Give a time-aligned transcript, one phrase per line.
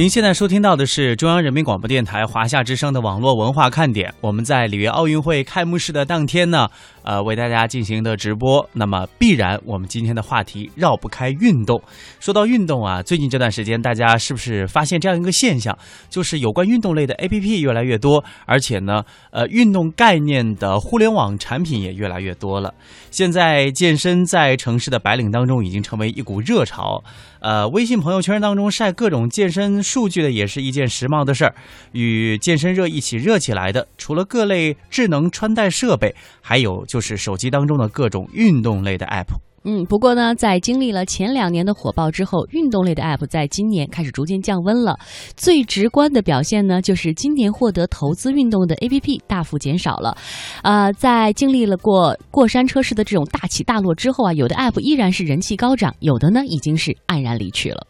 [0.00, 4.10] 您现在收听到的是中央人民广播电台华夏之声的网络文化看点。
[4.22, 6.66] 我们在里约奥运会开幕式的当天呢，
[7.02, 8.66] 呃，为大家进行的直播。
[8.72, 11.78] 那么，必然我们今天的话题绕不开运动。
[12.18, 15.76] 说到运动啊，最近这段时间，大家是不是发现这样一个现象，
[16.08, 22.72] 就是有关运动类的 APP 越来越多，而且呢，呃，运动概念的互联网产品也越来越多了。
[23.10, 27.04] 现在健身在城市的白领当中已经成为一股热潮。
[27.40, 31.54] 呃，微信朋友圈当中晒各种健身数据的也是一件时髦的事儿。
[31.92, 39.34] 与健身热一起热起来的，除了各类智能穿戴设备，还有就是手机当中的各种运动类的 App。
[39.62, 44.98] 嗯，不过呢，在经历了前两年的火爆之后，运动类的 App 在今年开始逐渐降温了。
[45.36, 50.16] 最直观的表现呢，就是今年获得投资运动的 APP 大幅减少了。
[50.62, 57.86] 呃，在经历了过过山车式的这种大起大落之后啊，有的 App 依然是人气高涨，有的呢已经是黯然离去了。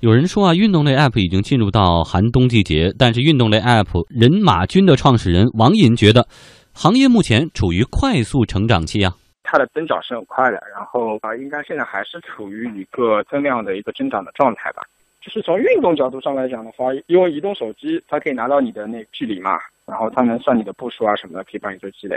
[0.00, 6.28] 有人说啊，运动类 App 已经进入到寒冬季节，但是运动类 App 人马君的创始人王寅觉得，
[6.72, 9.12] 行业目前处于快速成长期啊。
[9.42, 14.82] 它的增长是很快的，然后啊，应该现在还是处于一个增量的一个增长的状态吧。
[15.20, 22.16] 就是从运动角度上来讲的话，因为移动手机它可以拿到你的那距离嘛，然后它能算你的步数啊什么的，可以帮你做积累。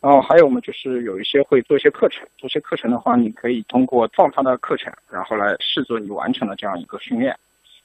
[0.00, 7.36] 然后还有我们就是有一些会做一些课程，做些课程的话，你可以通过放他的课程，然后来视作你完成了这样一个训练，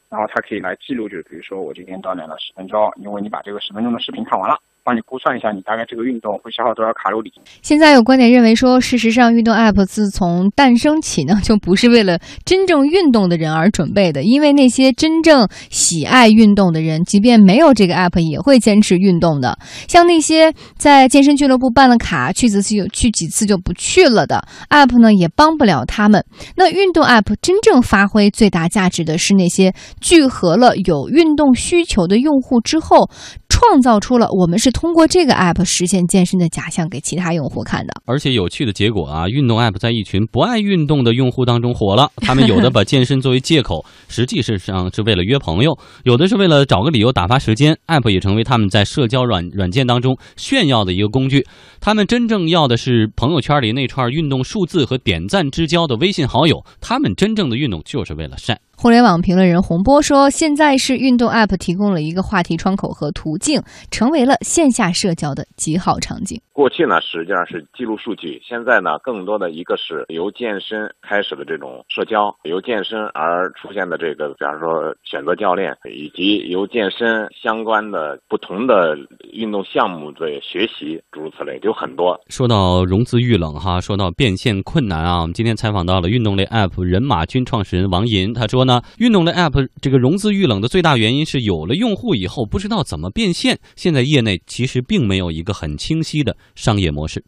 [0.10, 4.60] 然后它可以来记录，就是比如说我今天锻炼了十分钟，因为你把这个十分钟的视频看完了。
[4.84, 7.32] 帮你估算一下，你大概这个运动会消耗多少卡路里？
[7.62, 14.24] 现在有观点认为说，事实上，运动 App 自从诞生起呢，就不是为了真正运动的人而准备的。
[14.24, 19.58] 因为那些真正喜爱运动的人，即便没有这个 App，也会坚持运动的。
[19.88, 26.26] 像那些在健身俱乐部办了卡，去几次就去几次就不去了的 App 呢，也帮不了他们。
[26.58, 33.10] 那运动 App 真正发挥最大价值的是那些聚合了有运动需求的用户之后。
[33.50, 42.12] 创造出了我们是通过这个 app 实现健身的假象给其他用户看的，而且有趣的结果啊，运动 app 在一群不爱运动的用户当中火了。
[42.18, 45.72] 他们有的把健身作为借口，实际是上是为了约朋友；
[46.04, 47.78] 有的是为了找个理由打发时间。
[47.88, 51.46] app 也成为他们在社交软软件当中炫耀的一个工具。
[51.80, 56.64] 他们真正要的是朋友圈里那串运动数字和点赞之交的微信好友。
[56.82, 58.60] 他们真正的运动就是为了晒。
[58.84, 66.38] 互联网评论人洪波说：“现在是运动 App 提供了一个话题窗口和途径，成为了线下社交的极好场景。
[66.52, 78.98] 过去呢，实际上是记录数据；现在呢，更多的一个是由健身开始的这种社交，由健身而出现的这个，比方说选择教练，以及由健身相关的不同的
[79.32, 82.20] 运动项目的学习，诸如此类，就很多。
[82.28, 93.60] 说到融资遇冷哈，说到变现困难啊，我们今天采访到了运动类 App 人马君创始人王银，他说呢。”运动的 App 这个融资遇冷的最大原因是有了用户以后不知道怎么变现。
[93.76, 97.24] 现在业内其实并没有一个很清晰的商业模式。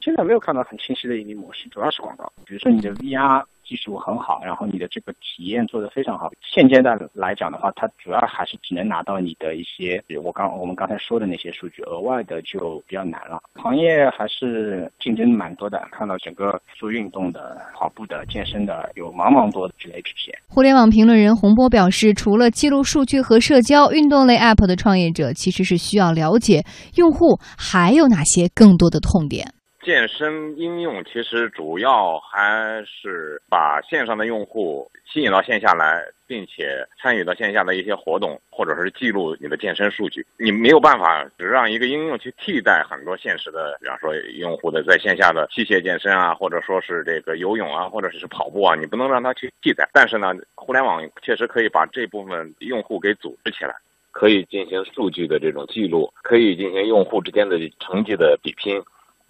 [0.00, 2.32] 现在没有看到很清晰的盈利模式，主要是广告。
[2.44, 3.44] 比如说你的 VR。
[3.66, 6.30] 技术很好，然后你的这个体验做得非常好。
[6.40, 13.40] 现阶段来讲的话，它主要还是只能拿到你的一些，比如我刚我们刚才说的那些数据，额外的就比较难了。
[13.54, 20.32] 行业还是竞争蛮多的，看到整个做运动的、跑步的、健身的，有茫茫多的这个 APP。
[20.48, 29.55] 互联网评论人洪波表示，除了记录数据和社交，运动类 App 的创业者其实是需要了解用户还有哪些更多的痛点。
[29.86, 40.26] 健身应用其实主要还是把线上的用户吸引到线下来，并且参与到线下的一些活动，或者是记录你的健身数据。
[40.38, 49.88] 你没有办法只让一个应用去替代很多现实的，比方说用户的在线下的器械健身啊，或者说是这个游泳啊，或者是跑步啊，你不能让它去替代。
[49.92, 53.72] 但是呢，互联网确实可以把这部分用户给组织起来，
[54.10, 58.82] 可以进行数据的这种记录，可以进行用户之间的成绩的比拼。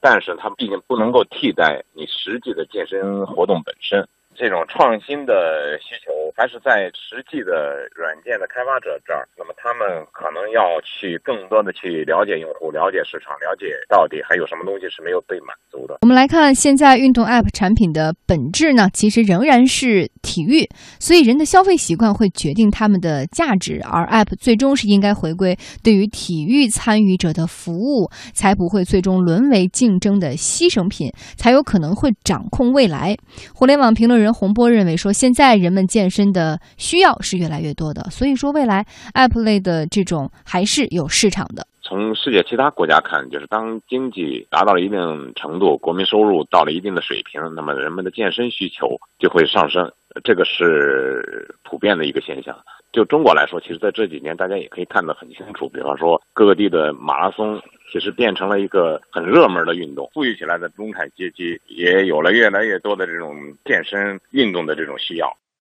[0.09, 4.07] 但是它毕竟不能够替代你实际的健身活动本身。
[4.37, 15.99] 这种创新的需求还是在实际的软件的开发者这儿，那么他们可能要去更多的去了解用户、了解市场、了解到底还有什么东西是没有被满足的。
[16.03, 20.69] 我们来看现在运动 App 产品的本质呢，其实仍然是体育，
[21.01, 33.17] 所以人的消费习惯会决定他们的价值，而 App 最终是应该回归对于体育参与者的服务，才不会最终沦为竞争的牺牲品，才有可能会掌控未来。
[33.55, 34.27] 互联网评论人。
[34.37, 41.67] 洪波认为说，现在人们健身的需要是越来越多的，所以说未来 App 类的这种还是有市场的。
[41.83, 49.93] 从世界其他国家看，就是当经济达到了一定程度，国民收入到了一定的水平，那么人们的健身需求就会上升。
[50.25, 52.57] 这个是普遍的一个现象。
[52.93, 55.69] 就中国来说，其实在这几年，大家也可以看得很清楚。
[55.69, 57.61] 比方说，各地的马拉松
[57.93, 65.31] 其实变成了一个很热门的运动，富裕起来的中产阶级也有了越来越多的这种健身运动的这种需要。